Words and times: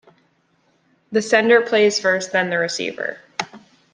The 1.11 1.21
sender 1.21 1.61
plays 1.61 1.99
first, 1.99 2.31
then 2.31 2.49
the 2.49 2.57
receiver. 2.57 3.19